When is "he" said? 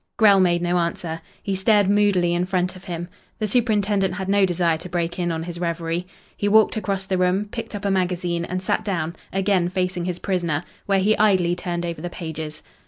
1.43-1.53, 6.35-6.47, 11.01-11.15